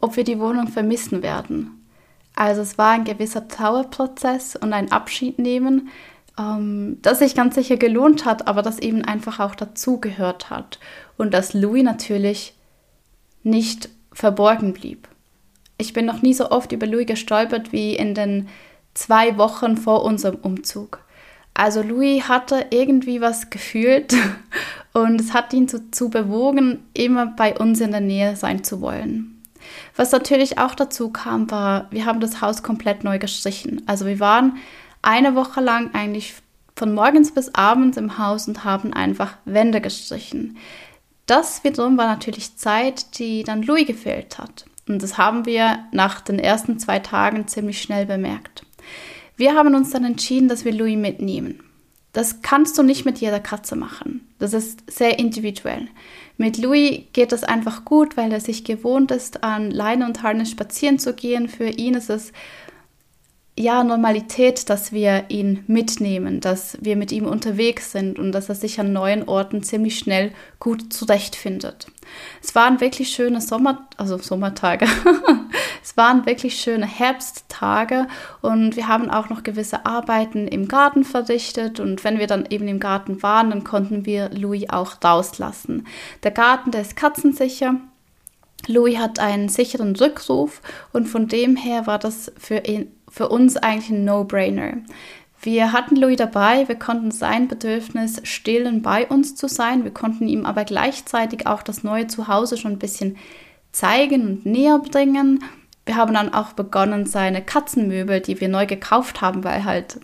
ob 0.00 0.16
wir 0.16 0.24
die 0.24 0.38
Wohnung 0.38 0.68
vermissen 0.68 1.22
werden. 1.22 1.86
Also 2.34 2.60
es 2.60 2.76
war 2.76 2.92
ein 2.92 3.04
gewisser 3.04 3.48
Trauerprozess 3.48 4.56
und 4.56 4.72
ein 4.72 4.92
Abschied 4.92 5.38
nehmen, 5.38 5.88
ähm, 6.38 6.98
das 7.02 7.20
sich 7.20 7.34
ganz 7.34 7.54
sicher 7.54 7.76
gelohnt 7.76 8.24
hat, 8.24 8.46
aber 8.46 8.62
das 8.62 8.78
eben 8.78 9.02
einfach 9.02 9.40
auch 9.40 9.54
dazugehört 9.54 10.50
hat 10.50 10.78
und 11.16 11.32
dass 11.32 11.54
Louis 11.54 11.82
natürlich 11.82 12.54
nicht 13.42 13.88
verborgen 14.12 14.72
blieb. 14.72 15.08
Ich 15.78 15.92
bin 15.92 16.06
noch 16.06 16.22
nie 16.22 16.34
so 16.34 16.50
oft 16.50 16.72
über 16.72 16.86
Louis 16.86 17.06
gestolpert 17.06 17.72
wie 17.72 17.94
in 17.94 18.14
den 18.14 18.48
zwei 18.94 19.36
Wochen 19.36 19.76
vor 19.76 20.04
unserem 20.04 20.36
Umzug. 20.36 21.00
Also 21.54 21.82
Louis 21.82 22.28
hatte 22.28 22.66
irgendwie 22.70 23.20
was 23.20 23.50
gefühlt 23.50 24.14
und 24.92 25.20
es 25.20 25.32
hat 25.32 25.52
ihn 25.52 25.66
dazu 25.66 26.10
bewogen, 26.10 26.84
immer 26.92 27.26
bei 27.26 27.56
uns 27.56 27.80
in 27.80 27.92
der 27.92 28.00
Nähe 28.00 28.36
sein 28.36 28.62
zu 28.62 28.80
wollen. 28.80 29.42
Was 29.96 30.12
natürlich 30.12 30.58
auch 30.58 30.74
dazu 30.74 31.10
kam, 31.10 31.50
war, 31.50 31.86
wir 31.90 32.04
haben 32.04 32.20
das 32.20 32.40
Haus 32.40 32.62
komplett 32.62 33.04
neu 33.04 33.18
gestrichen. 33.18 33.82
Also 33.86 34.06
wir 34.06 34.20
waren 34.20 34.58
eine 35.02 35.34
Woche 35.34 35.60
lang 35.60 35.94
eigentlich 35.94 36.34
von 36.76 36.94
morgens 36.94 37.32
bis 37.32 37.54
abends 37.54 37.96
im 37.96 38.18
Haus 38.18 38.48
und 38.48 38.64
haben 38.64 38.92
einfach 38.92 39.34
Wände 39.46 39.80
gestrichen. 39.80 40.58
Das 41.24 41.64
wiederum 41.64 41.96
war 41.96 42.06
natürlich 42.06 42.56
Zeit, 42.56 43.18
die 43.18 43.42
dann 43.42 43.62
Louis 43.62 43.86
gefehlt 43.86 44.38
hat. 44.38 44.66
Und 44.88 45.02
das 45.02 45.18
haben 45.18 45.46
wir 45.46 45.80
nach 45.92 46.20
den 46.20 46.38
ersten 46.38 46.78
zwei 46.78 46.98
Tagen 46.98 47.48
ziemlich 47.48 47.82
schnell 47.82 48.06
bemerkt. 48.06 48.64
Wir 49.36 49.54
haben 49.54 49.74
uns 49.74 49.90
dann 49.90 50.04
entschieden, 50.04 50.48
dass 50.48 50.64
wir 50.64 50.72
Louis 50.72 50.96
mitnehmen. 50.96 51.60
Das 52.12 52.40
kannst 52.40 52.78
du 52.78 52.82
nicht 52.82 53.04
mit 53.04 53.18
jeder 53.18 53.40
Katze 53.40 53.76
machen. 53.76 54.26
Das 54.38 54.54
ist 54.54 54.90
sehr 54.90 55.18
individuell. 55.18 55.88
Mit 56.38 56.56
Louis 56.56 57.02
geht 57.12 57.32
es 57.32 57.44
einfach 57.44 57.84
gut, 57.84 58.16
weil 58.16 58.32
er 58.32 58.40
sich 58.40 58.64
gewohnt 58.64 59.10
ist, 59.10 59.44
an 59.44 59.70
Leine 59.70 60.06
und 60.06 60.22
Harnisch 60.22 60.50
spazieren 60.50 60.98
zu 60.98 61.12
gehen. 61.12 61.48
Für 61.48 61.68
ihn 61.68 61.94
ist 61.94 62.08
es 62.08 62.32
ja, 63.58 63.82
Normalität, 63.84 64.68
dass 64.68 64.92
wir 64.92 65.24
ihn 65.28 65.64
mitnehmen, 65.66 66.40
dass 66.40 66.76
wir 66.82 66.94
mit 66.94 67.10
ihm 67.10 67.24
unterwegs 67.24 67.90
sind 67.90 68.18
und 68.18 68.32
dass 68.32 68.50
er 68.50 68.54
sich 68.54 68.78
an 68.78 68.92
neuen 68.92 69.26
Orten 69.26 69.62
ziemlich 69.62 69.98
schnell 69.98 70.32
gut 70.60 70.92
zurechtfindet. 70.92 71.86
Es 72.42 72.54
waren 72.54 72.82
wirklich 72.82 73.08
schöne 73.08 73.40
Sommer, 73.40 73.88
also 73.96 74.18
Sommertage. 74.18 74.86
es 75.82 75.96
waren 75.96 76.26
wirklich 76.26 76.60
schöne 76.60 76.86
Herbsttage 76.86 78.06
und 78.42 78.76
wir 78.76 78.88
haben 78.88 79.10
auch 79.10 79.30
noch 79.30 79.42
gewisse 79.42 79.86
Arbeiten 79.86 80.48
im 80.48 80.68
Garten 80.68 81.04
verrichtet 81.04 81.80
und 81.80 82.04
wenn 82.04 82.18
wir 82.18 82.26
dann 82.26 82.44
eben 82.50 82.68
im 82.68 82.78
Garten 82.78 83.22
waren, 83.22 83.48
dann 83.48 83.64
konnten 83.64 84.04
wir 84.04 84.28
Louis 84.30 84.68
auch 84.68 84.96
rauslassen. 85.02 85.86
Der 86.22 86.30
Garten, 86.30 86.72
der 86.72 86.82
ist 86.82 86.94
katzensicher. 86.94 87.76
Louis 88.66 88.98
hat 88.98 89.18
einen 89.18 89.48
sicheren 89.48 89.94
Rückruf 89.94 90.60
und 90.92 91.06
von 91.06 91.28
dem 91.28 91.56
her 91.56 91.86
war 91.86 91.98
das 91.98 92.32
für 92.38 92.58
ihn 92.58 92.90
für 93.08 93.28
uns 93.28 93.56
eigentlich 93.56 93.90
ein 93.90 94.04
No-Brainer. 94.04 94.78
Wir 95.40 95.72
hatten 95.72 95.96
Louis 95.96 96.16
dabei, 96.16 96.66
wir 96.66 96.74
konnten 96.74 97.10
sein 97.10 97.46
Bedürfnis 97.46 98.20
stillen, 98.24 98.82
bei 98.82 99.06
uns 99.06 99.36
zu 99.36 99.48
sein. 99.48 99.84
Wir 99.84 99.92
konnten 99.92 100.28
ihm 100.28 100.44
aber 100.44 100.64
gleichzeitig 100.64 101.46
auch 101.46 101.62
das 101.62 101.84
neue 101.84 102.08
Zuhause 102.08 102.56
schon 102.56 102.72
ein 102.72 102.78
bisschen 102.78 103.16
zeigen 103.70 104.26
und 104.26 104.46
näher 104.46 104.78
bringen. 104.78 105.44
Wir 105.84 105.96
haben 105.96 106.14
dann 106.14 106.34
auch 106.34 106.52
begonnen, 106.52 107.06
seine 107.06 107.42
Katzenmöbel, 107.42 108.20
die 108.20 108.40
wir 108.40 108.48
neu 108.48 108.66
gekauft 108.66 109.20
haben, 109.20 109.44
weil 109.44 109.64
halt 109.64 110.00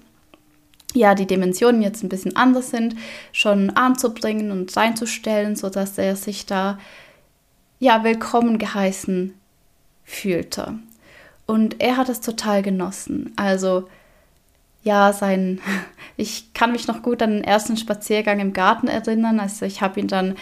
ja 0.95 1.15
die 1.15 1.27
Dimensionen 1.27 1.83
jetzt 1.83 2.05
ein 2.05 2.09
bisschen 2.09 2.37
anders 2.37 2.71
sind, 2.71 2.95
schon 3.33 3.71
anzubringen 3.71 4.51
und 4.53 4.77
reinzustellen, 4.77 5.57
sodass 5.57 5.99
er 5.99 6.15
sich 6.15 6.47
da 6.47 6.79
ja 7.83 8.05
willkommen 8.05 8.59
geheißen 8.59 9.35
fühlte. 10.05 10.75
Und 11.47 11.83
er 11.83 11.97
hat 11.97 12.09
es 12.09 12.21
total 12.21 12.63
genossen. 12.63 13.33
Also 13.35 13.89
ja, 14.85 15.13
sein, 15.13 15.61
ich 16.17 16.55
kann 16.55 16.71
mich 16.71 16.87
noch 16.87 17.03
gut 17.03 17.21
an 17.23 17.33
den 17.33 17.45
ersten 17.45 17.77
Spaziergang 17.77 18.39
im 18.39 18.53
Garten 18.53 18.87
erinnern. 18.87 19.41
Also 19.41 19.67
ich 19.67 19.81
habe 19.81 19.99
ihn 19.99 20.07
dann, 20.07 20.37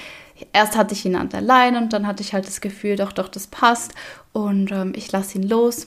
erst 0.52 0.76
hatte 0.76 0.92
ich 0.92 1.06
ihn 1.06 1.16
an 1.16 1.30
der 1.30 1.40
Leine 1.40 1.78
und 1.78 1.94
dann 1.94 2.06
hatte 2.06 2.22
ich 2.22 2.34
halt 2.34 2.46
das 2.46 2.60
Gefühl, 2.60 2.96
doch, 2.96 3.12
doch, 3.12 3.28
das 3.28 3.46
passt. 3.46 3.94
Und 4.34 4.70
ähm, 4.70 4.92
ich 4.94 5.10
lasse 5.10 5.38
ihn 5.38 5.48
los. 5.48 5.86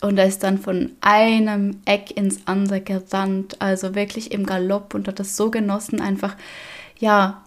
Und 0.00 0.18
er 0.18 0.26
ist 0.26 0.42
dann 0.42 0.58
von 0.58 0.90
einem 1.00 1.80
Eck 1.84 2.16
ins 2.16 2.48
andere 2.48 2.80
gerannt, 2.80 3.62
also 3.62 3.94
wirklich 3.94 4.32
im 4.32 4.46
Galopp 4.46 4.94
und 4.94 5.06
hat 5.06 5.20
das 5.20 5.36
so 5.36 5.48
genossen, 5.48 6.00
einfach, 6.00 6.34
ja, 6.98 7.41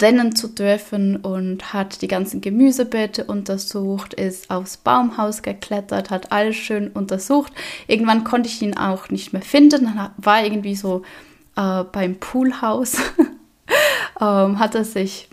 rennen 0.00 0.36
zu 0.36 0.48
dürfen 0.48 1.16
und 1.16 1.72
hat 1.72 2.02
die 2.02 2.08
ganzen 2.08 2.40
Gemüsebeete 2.40 3.24
untersucht, 3.24 4.14
ist 4.14 4.50
aufs 4.50 4.76
Baumhaus 4.76 5.42
geklettert, 5.42 6.10
hat 6.10 6.30
alles 6.30 6.56
schön 6.56 6.88
untersucht. 6.88 7.52
Irgendwann 7.88 8.24
konnte 8.24 8.48
ich 8.48 8.62
ihn 8.62 8.76
auch 8.76 9.10
nicht 9.10 9.32
mehr 9.32 9.42
finden, 9.42 9.84
dann 9.84 10.10
war 10.16 10.44
irgendwie 10.44 10.76
so 10.76 11.02
äh, 11.56 11.84
beim 11.84 12.16
Poolhaus, 12.16 12.96
ähm, 14.20 14.58
hat 14.58 14.74
er 14.74 14.84
sich, 14.84 15.28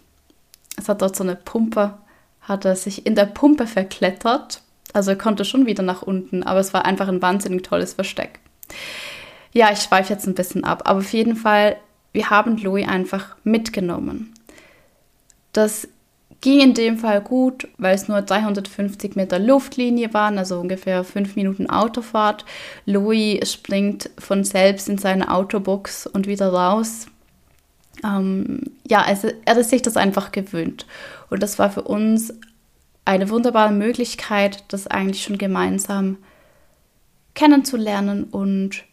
es 0.77 0.89
hat 0.89 1.01
dort 1.01 1.15
so 1.15 1.23
eine 1.23 1.35
Pumpe, 1.35 1.97
hat 2.41 2.65
er 2.65 2.75
sich 2.75 3.05
in 3.05 3.15
der 3.15 3.25
Pumpe 3.25 3.67
verklettert. 3.67 4.61
Also 4.91 5.11
er 5.11 5.17
konnte 5.17 5.45
schon 5.45 5.67
wieder 5.67 5.83
nach 5.83 6.01
unten, 6.01 6.41
aber 6.41 6.59
es 6.59 6.73
war 6.73 6.85
einfach 6.85 7.07
ein 7.07 7.21
wahnsinnig 7.21 7.61
tolles 7.61 7.93
Versteck. 7.93 8.39
Ja, 9.53 9.71
ich 9.71 9.79
schweife 9.79 10.11
jetzt 10.11 10.25
ein 10.25 10.33
bisschen 10.33 10.63
ab, 10.63 10.83
aber 10.85 10.99
auf 10.99 11.13
jeden 11.13 11.35
Fall, 11.35 11.77
wir 12.11 12.31
haben 12.31 12.57
Louis 12.57 12.87
einfach 12.87 13.35
mitgenommen. 13.43 14.33
Das 15.53 15.87
ging 16.41 16.61
in 16.61 16.73
dem 16.73 16.97
Fall 16.97 17.21
gut, 17.21 17.67
weil 17.77 17.95
es 17.95 18.07
nur 18.07 18.21
350 18.21 19.15
Meter 19.15 19.39
Luftlinie 19.39 20.13
waren, 20.13 20.37
also 20.37 20.59
ungefähr 20.59 21.03
fünf 21.03 21.35
Minuten 21.35 21.69
Autofahrt. 21.69 22.45
Louis 22.85 23.51
springt 23.51 24.09
von 24.17 24.43
selbst 24.43 24.87
in 24.89 24.97
seine 24.97 25.31
Autobox 25.33 26.07
und 26.07 26.27
wieder 26.27 26.53
raus. 26.53 27.07
Ähm, 28.03 28.61
ja, 28.87 29.01
also 29.01 29.29
er 29.45 29.55
hat 29.55 29.65
sich 29.65 29.81
das 29.81 29.97
einfach 29.97 30.31
gewöhnt. 30.31 30.85
Und 31.29 31.43
das 31.43 31.59
war 31.59 31.69
für 31.71 31.83
uns 31.83 32.33
eine 33.03 33.29
wunderbare 33.29 33.73
Möglichkeit, 33.73 34.63
das 34.69 34.87
eigentlich 34.87 35.23
schon 35.23 35.37
gemeinsam 35.37 36.17
kennenzulernen 37.33 38.25
und 38.25 38.83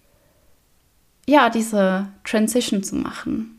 ja, 1.28 1.50
diese 1.50 2.08
Transition 2.24 2.82
zu 2.82 2.96
machen. 2.96 3.55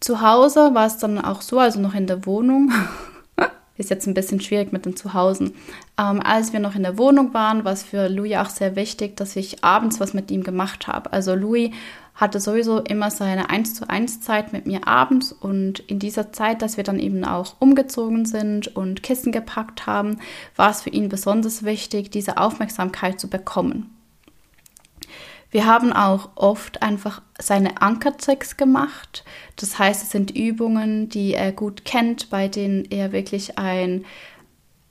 Zu 0.00 0.20
Hause 0.20 0.74
war 0.74 0.86
es 0.86 0.98
dann 0.98 1.18
auch 1.18 1.42
so, 1.42 1.58
also 1.58 1.80
noch 1.80 1.94
in 1.94 2.06
der 2.06 2.24
Wohnung. 2.24 2.72
Ist 3.76 3.90
jetzt 3.90 4.06
ein 4.06 4.14
bisschen 4.14 4.40
schwierig 4.40 4.72
mit 4.72 4.86
den 4.86 4.96
Zuhausen. 4.96 5.54
Ähm, 5.98 6.20
als 6.20 6.52
wir 6.52 6.58
noch 6.58 6.74
in 6.74 6.82
der 6.82 6.98
Wohnung 6.98 7.32
waren, 7.32 7.64
war 7.64 7.72
es 7.72 7.84
für 7.84 8.08
Louis 8.08 8.36
auch 8.36 8.50
sehr 8.50 8.74
wichtig, 8.74 9.16
dass 9.16 9.36
ich 9.36 9.62
abends 9.62 10.00
was 10.00 10.14
mit 10.14 10.32
ihm 10.32 10.42
gemacht 10.42 10.88
habe. 10.88 11.12
Also 11.12 11.34
Louis 11.34 11.70
hatte 12.18 12.40
sowieso 12.40 12.80
immer 12.80 13.12
seine 13.12 13.50
1 13.50 13.74
zu 13.74 13.88
1 13.88 14.20
Zeit 14.20 14.52
mit 14.52 14.66
mir 14.66 14.88
abends 14.88 15.30
und 15.30 15.78
in 15.78 16.00
dieser 16.00 16.32
Zeit, 16.32 16.62
dass 16.62 16.76
wir 16.76 16.82
dann 16.82 16.98
eben 16.98 17.24
auch 17.24 17.54
umgezogen 17.60 18.24
sind 18.24 18.74
und 18.76 19.04
Kissen 19.04 19.30
gepackt 19.30 19.86
haben, 19.86 20.18
war 20.56 20.70
es 20.70 20.82
für 20.82 20.90
ihn 20.90 21.08
besonders 21.08 21.62
wichtig, 21.62 22.10
diese 22.10 22.38
Aufmerksamkeit 22.38 23.20
zu 23.20 23.28
bekommen. 23.28 23.97
Wir 25.50 25.66
haben 25.66 25.92
auch 25.92 26.30
oft 26.34 26.82
einfach 26.82 27.22
seine 27.38 27.80
Ankertricks 27.80 28.56
gemacht. 28.56 29.24
Das 29.56 29.78
heißt, 29.78 30.02
es 30.02 30.10
sind 30.10 30.36
Übungen, 30.36 31.08
die 31.08 31.34
er 31.34 31.52
gut 31.52 31.84
kennt, 31.84 32.28
bei 32.28 32.48
denen 32.48 32.84
er 32.90 33.12
wirklich 33.12 33.58
ein, 33.58 34.04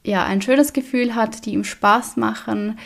ja, 0.04 0.26
ein 0.26 0.42
schönes 0.42 0.74
Gefühl 0.74 1.14
hat, 1.14 1.46
die 1.46 1.54
ihm 1.54 1.64
Spaß 1.64 2.18
machen, 2.18 2.80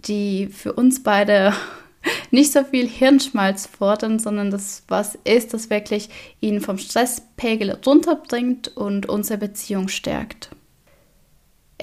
die 0.00 0.48
für 0.48 0.74
uns 0.74 1.02
beide 1.02 1.54
nicht 2.30 2.52
so 2.52 2.62
viel 2.62 2.86
Hirnschmalz 2.86 3.66
fordern, 3.66 4.18
sondern 4.18 4.50
das 4.50 4.82
was 4.88 5.18
ist, 5.24 5.54
das 5.54 5.70
wirklich 5.70 6.10
ihn 6.40 6.60
vom 6.60 6.76
Stresspegel 6.76 7.78
runterbringt 7.86 8.76
und 8.76 9.08
unsere 9.08 9.38
Beziehung 9.38 9.88
stärkt. 9.88 10.50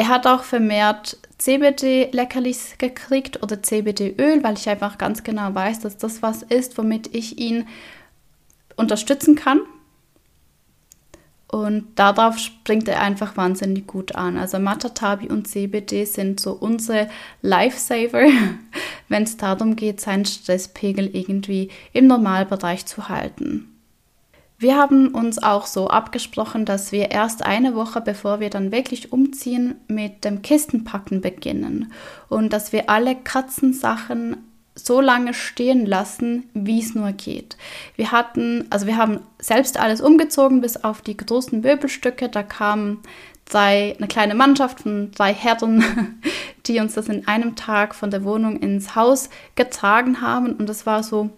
Er 0.01 0.07
hat 0.07 0.25
auch 0.25 0.41
vermehrt 0.41 1.19
CBD-Leckerlis 1.37 2.79
gekriegt 2.79 3.43
oder 3.43 3.61
CBD-Öl, 3.61 4.43
weil 4.43 4.55
ich 4.55 4.67
einfach 4.67 4.97
ganz 4.97 5.21
genau 5.21 5.53
weiß, 5.53 5.81
dass 5.81 5.95
das 5.95 6.23
was 6.23 6.41
ist, 6.41 6.79
womit 6.79 7.13
ich 7.13 7.37
ihn 7.37 7.67
unterstützen 8.77 9.35
kann. 9.35 9.59
Und 11.45 11.99
darauf 11.99 12.39
springt 12.39 12.87
er 12.87 12.99
einfach 12.99 13.37
wahnsinnig 13.37 13.85
gut 13.85 14.15
an. 14.15 14.37
Also 14.39 14.57
Matatabi 14.57 15.27
und 15.27 15.47
CBD 15.47 16.05
sind 16.05 16.39
so 16.39 16.53
unsere 16.53 17.07
Lifesaver, 17.43 18.25
wenn 19.07 19.21
es 19.21 19.37
darum 19.37 19.75
geht, 19.75 20.01
seinen 20.01 20.25
Stresspegel 20.25 21.15
irgendwie 21.15 21.69
im 21.93 22.07
Normalbereich 22.07 22.87
zu 22.87 23.07
halten. 23.07 23.70
Wir 24.61 24.77
haben 24.77 25.07
uns 25.07 25.41
auch 25.41 25.65
so 25.65 25.87
abgesprochen, 25.87 26.65
dass 26.65 26.91
wir 26.91 27.09
erst 27.09 27.43
eine 27.43 27.73
Woche, 27.73 27.99
bevor 27.99 28.39
wir 28.39 28.51
dann 28.51 28.71
wirklich 28.71 29.11
umziehen, 29.11 29.73
mit 29.87 30.23
dem 30.23 30.43
Kistenpacken 30.43 31.19
beginnen 31.19 31.91
und 32.29 32.53
dass 32.53 32.71
wir 32.71 32.87
alle 32.87 33.15
Katzensachen 33.15 34.37
so 34.75 35.01
lange 35.01 35.33
stehen 35.33 35.87
lassen, 35.87 36.43
wie 36.53 36.79
es 36.79 36.93
nur 36.93 37.11
geht. 37.11 37.57
Wir 37.95 38.11
hatten, 38.11 38.67
also 38.69 38.85
wir 38.85 38.97
haben 38.97 39.21
selbst 39.39 39.79
alles 39.79 39.99
umgezogen, 39.99 40.61
bis 40.61 40.83
auf 40.83 41.01
die 41.01 41.17
großen 41.17 41.61
Möbelstücke. 41.61 42.29
Da 42.29 42.43
kam 42.43 42.99
drei, 43.45 43.95
eine 43.97 44.07
kleine 44.07 44.35
Mannschaft 44.35 44.81
von 44.81 45.09
drei 45.09 45.33
Herren, 45.33 46.21
die 46.67 46.79
uns 46.79 46.93
das 46.93 47.09
in 47.09 47.27
einem 47.27 47.55
Tag 47.55 47.95
von 47.95 48.11
der 48.11 48.23
Wohnung 48.23 48.59
ins 48.59 48.93
Haus 48.93 49.31
getragen 49.55 50.21
haben. 50.21 50.53
Und 50.53 50.69
das 50.69 50.85
war 50.85 51.01
so 51.01 51.31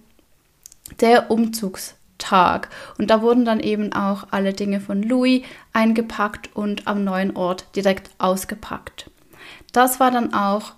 der 0.99 1.31
Umzugs 1.31 1.95
Tag. 2.23 2.69
Und 2.97 3.09
da 3.09 3.21
wurden 3.21 3.45
dann 3.45 3.59
eben 3.59 3.93
auch 3.93 4.27
alle 4.31 4.53
Dinge 4.53 4.79
von 4.79 5.03
Louis 5.03 5.43
eingepackt 5.73 6.55
und 6.55 6.87
am 6.87 7.03
neuen 7.03 7.35
Ort 7.35 7.75
direkt 7.75 8.09
ausgepackt. 8.17 9.11
Das 9.73 9.99
war 9.99 10.09
dann 10.09 10.33
auch 10.33 10.73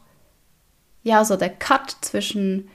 ja 1.04 1.24
so 1.24 1.36
der 1.36 1.50
Cut 1.50 1.96
zwischen 2.02 2.70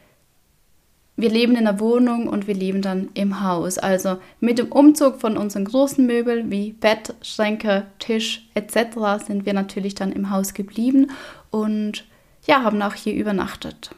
wir 1.17 1.29
leben 1.29 1.55
in 1.55 1.65
der 1.65 1.81
Wohnung 1.81 2.29
und 2.29 2.47
wir 2.47 2.55
leben 2.55 2.81
dann 2.81 3.11
im 3.13 3.43
Haus. 3.43 3.77
Also 3.77 4.17
mit 4.39 4.59
dem 4.59 4.73
Umzug 4.73 5.21
von 5.21 5.37
unseren 5.37 5.67
großen 5.67 6.07
Möbeln 6.07 6.51
wie 6.51 6.73
Bett, 6.73 7.15
Schränke, 7.21 7.87
Tisch 7.99 8.49
etc. 8.55 9.27
sind 9.27 9.45
wir 9.45 9.53
natürlich 9.53 9.95
dann 9.95 10.13
im 10.13 10.31
Haus 10.31 10.55
geblieben 10.55 11.11
und 11.51 12.07
ja, 12.47 12.63
haben 12.63 12.81
auch 12.81 12.95
hier 12.95 13.13
übernachtet. 13.13 13.91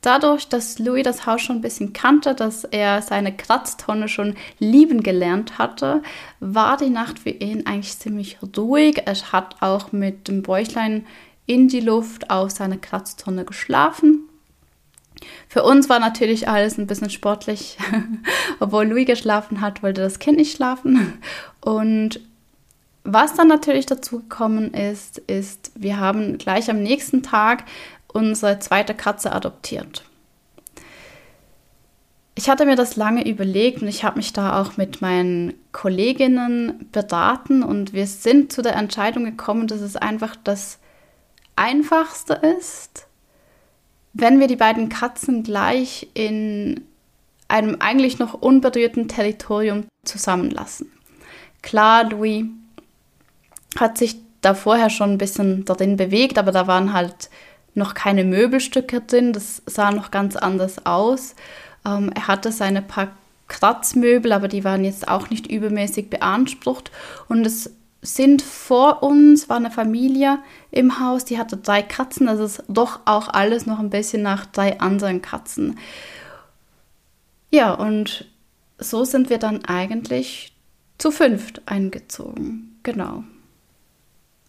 Dadurch, 0.00 0.48
dass 0.48 0.78
Louis 0.78 1.02
das 1.02 1.26
Haus 1.26 1.42
schon 1.42 1.56
ein 1.56 1.62
bisschen 1.62 1.92
kannte, 1.92 2.34
dass 2.34 2.64
er 2.64 3.02
seine 3.02 3.36
Kratztonne 3.36 4.08
schon 4.08 4.36
lieben 4.58 5.02
gelernt 5.02 5.58
hatte, 5.58 6.02
war 6.38 6.76
die 6.76 6.90
Nacht 6.90 7.18
für 7.18 7.30
ihn 7.30 7.66
eigentlich 7.66 7.98
ziemlich 7.98 8.38
ruhig. 8.56 9.02
Er 9.06 9.16
hat 9.32 9.56
auch 9.60 9.90
mit 9.90 10.28
dem 10.28 10.42
Bäuchlein 10.42 11.04
in 11.46 11.68
die 11.68 11.80
Luft 11.80 12.30
auf 12.30 12.50
seiner 12.50 12.76
Kratztonne 12.76 13.44
geschlafen. 13.44 14.28
Für 15.48 15.64
uns 15.64 15.88
war 15.88 15.98
natürlich 15.98 16.48
alles 16.48 16.78
ein 16.78 16.86
bisschen 16.86 17.10
sportlich. 17.10 17.76
Obwohl 18.60 18.86
Louis 18.86 19.06
geschlafen 19.06 19.60
hat, 19.60 19.82
wollte 19.82 20.02
das 20.02 20.20
Kind 20.20 20.38
nicht 20.38 20.54
schlafen. 20.54 21.18
Und 21.60 22.20
was 23.02 23.34
dann 23.34 23.48
natürlich 23.48 23.86
dazu 23.86 24.20
gekommen 24.20 24.74
ist, 24.74 25.18
ist, 25.18 25.72
wir 25.74 25.98
haben 25.98 26.36
gleich 26.36 26.70
am 26.70 26.82
nächsten 26.82 27.22
Tag 27.22 27.64
unsere 28.18 28.58
zweite 28.58 28.94
Katze 28.94 29.32
adoptiert. 29.32 30.04
Ich 32.34 32.48
hatte 32.48 32.66
mir 32.66 32.76
das 32.76 32.94
lange 32.94 33.28
überlegt 33.28 33.82
und 33.82 33.88
ich 33.88 34.04
habe 34.04 34.18
mich 34.18 34.32
da 34.32 34.60
auch 34.60 34.76
mit 34.76 35.00
meinen 35.00 35.54
Kolleginnen 35.72 36.88
beraten 36.92 37.62
und 37.62 37.92
wir 37.92 38.06
sind 38.06 38.52
zu 38.52 38.62
der 38.62 38.76
Entscheidung 38.76 39.24
gekommen, 39.24 39.66
dass 39.66 39.80
es 39.80 39.96
einfach 39.96 40.36
das 40.44 40.78
Einfachste 41.56 42.34
ist, 42.34 43.08
wenn 44.12 44.38
wir 44.38 44.46
die 44.46 44.56
beiden 44.56 44.88
Katzen 44.88 45.42
gleich 45.42 46.08
in 46.14 46.82
einem 47.48 47.76
eigentlich 47.80 48.18
noch 48.18 48.34
unberührten 48.34 49.08
Territorium 49.08 49.86
zusammenlassen. 50.04 50.92
Klar, 51.62 52.04
Louis 52.10 52.44
hat 53.78 53.98
sich 53.98 54.16
da 54.40 54.54
vorher 54.54 54.90
schon 54.90 55.12
ein 55.12 55.18
bisschen 55.18 55.64
darin 55.64 55.96
bewegt, 55.96 56.38
aber 56.38 56.52
da 56.52 56.66
waren 56.66 56.92
halt 56.92 57.30
noch 57.78 57.94
keine 57.94 58.24
Möbelstücke 58.24 59.00
drin, 59.00 59.32
das 59.32 59.62
sah 59.66 59.90
noch 59.90 60.10
ganz 60.10 60.36
anders 60.36 60.84
aus. 60.84 61.34
Ähm, 61.86 62.10
er 62.14 62.28
hatte 62.28 62.52
seine 62.52 62.82
paar 62.82 63.08
Kratzmöbel, 63.48 64.32
aber 64.32 64.48
die 64.48 64.64
waren 64.64 64.84
jetzt 64.84 65.08
auch 65.08 65.30
nicht 65.30 65.46
übermäßig 65.46 66.10
beansprucht 66.10 66.90
und 67.28 67.46
es 67.46 67.70
sind 68.02 68.42
vor 68.42 69.02
uns, 69.02 69.48
war 69.48 69.56
eine 69.56 69.70
Familie 69.70 70.38
im 70.70 71.00
Haus, 71.00 71.24
die 71.24 71.38
hatte 71.38 71.56
drei 71.56 71.82
Katzen. 71.82 72.26
Das 72.26 72.38
ist 72.38 72.62
doch 72.68 73.00
auch 73.06 73.28
alles 73.28 73.66
noch 73.66 73.80
ein 73.80 73.90
bisschen 73.90 74.22
nach 74.22 74.46
drei 74.46 74.78
anderen 74.78 75.20
Katzen. 75.20 75.78
Ja, 77.50 77.72
und 77.72 78.26
so 78.78 79.04
sind 79.04 79.30
wir 79.30 79.38
dann 79.38 79.64
eigentlich 79.64 80.52
zu 80.98 81.10
fünft 81.10 81.62
eingezogen. 81.66 82.78
Genau. 82.82 83.24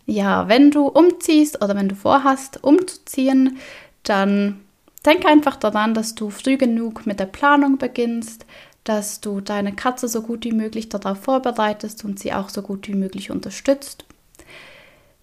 Ja, 0.09 0.47
wenn 0.47 0.71
du 0.71 0.87
umziehst 0.87 1.63
oder 1.63 1.75
wenn 1.75 1.87
du 1.87 1.93
vorhast, 1.93 2.63
umzuziehen, 2.63 3.57
dann 4.01 4.59
denk 5.05 5.23
einfach 5.23 5.55
daran, 5.55 5.93
dass 5.93 6.15
du 6.15 6.31
früh 6.31 6.57
genug 6.57 7.05
mit 7.05 7.19
der 7.19 7.27
Planung 7.27 7.77
beginnst, 7.77 8.47
dass 8.83 9.21
du 9.21 9.39
deine 9.39 9.71
Katze 9.75 10.07
so 10.07 10.23
gut 10.23 10.45
wie 10.45 10.51
möglich 10.51 10.89
darauf 10.89 11.19
vorbereitest 11.19 12.03
und 12.05 12.17
sie 12.17 12.33
auch 12.33 12.49
so 12.49 12.63
gut 12.63 12.87
wie 12.87 12.95
möglich 12.95 13.29
unterstützt. 13.29 14.03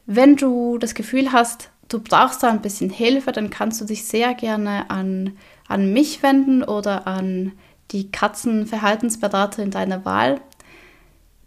Wenn 0.06 0.36
du 0.36 0.78
das 0.78 0.94
Gefühl 0.94 1.32
hast, 1.32 1.70
du 1.88 1.98
brauchst 1.98 2.44
da 2.44 2.50
ein 2.50 2.62
bisschen 2.62 2.90
Hilfe, 2.90 3.32
dann 3.32 3.50
kannst 3.50 3.80
du 3.80 3.86
dich 3.86 4.04
sehr 4.04 4.34
gerne 4.34 4.88
an, 4.88 5.36
an 5.66 5.92
mich 5.92 6.22
wenden 6.22 6.62
oder 6.62 7.08
an 7.08 7.50
die 7.90 8.12
Katzenverhaltensberaterin 8.12 9.72
deiner 9.72 10.04
Wahl. 10.04 10.40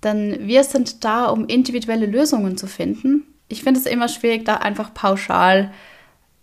Denn 0.04 0.40
wir 0.42 0.66
sind 0.66 1.06
da, 1.06 1.28
um 1.28 1.46
individuelle 1.46 2.06
Lösungen 2.06 2.58
zu 2.58 2.68
finden. 2.68 3.26
Ich 3.50 3.64
finde 3.64 3.80
es 3.80 3.86
immer 3.86 4.08
schwierig, 4.08 4.46
da 4.46 4.56
einfach 4.56 4.94
pauschal 4.94 5.72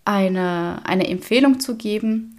eine, 0.05 0.81
eine 0.85 1.07
Empfehlung 1.09 1.59
zu 1.59 1.75
geben 1.75 2.37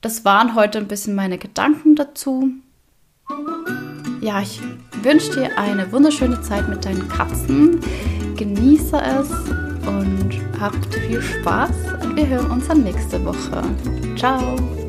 das 0.00 0.24
waren 0.24 0.54
heute 0.54 0.78
ein 0.78 0.88
bisschen 0.88 1.14
meine 1.14 1.38
Gedanken 1.38 1.96
dazu. 1.96 2.50
Ja, 4.20 4.40
ich 4.40 4.60
wünsche 5.02 5.32
dir 5.32 5.58
eine 5.58 5.90
wunderschöne 5.90 6.40
Zeit 6.40 6.68
mit 6.68 6.84
deinen 6.84 7.08
Katzen. 7.08 7.80
Genieße 8.36 8.96
es 8.96 9.30
und 9.86 10.40
habt 10.60 10.94
viel 10.94 11.20
Spaß. 11.20 11.70
Und 12.02 12.16
wir 12.16 12.28
hören 12.28 12.50
uns 12.50 12.68
dann 12.68 12.84
nächste 12.84 13.24
Woche. 13.24 13.62
Ciao! 14.16 14.87